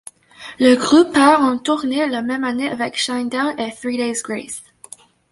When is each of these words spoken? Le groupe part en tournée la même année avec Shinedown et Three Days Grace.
Le 0.59 0.73
groupe 0.77 1.13
part 1.13 1.41
en 1.43 1.59
tournée 1.59 2.07
la 2.07 2.23
même 2.23 2.43
année 2.43 2.67
avec 2.67 2.97
Shinedown 2.97 3.53
et 3.59 3.71
Three 3.71 3.97
Days 3.97 4.19
Grace. 4.23 4.63